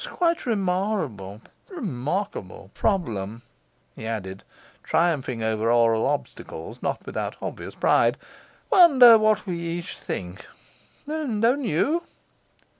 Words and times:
'S 0.01 0.07
quite 0.07 0.39
a 0.39 0.49
remarrable 0.49 1.41
remarkable 1.69 2.71
problem,' 2.73 3.43
he 3.95 4.07
added, 4.07 4.43
triumphing 4.81 5.43
over 5.43 5.71
oral 5.71 6.07
obstacles, 6.07 6.81
not 6.81 7.05
without 7.05 7.35
obvious 7.39 7.75
pride. 7.75 8.17
'Wonder 8.71 9.19
what 9.19 9.45
we 9.45 9.59
each 9.59 9.95
think 9.99 10.47
don't 11.07 11.65
you? 11.65 12.01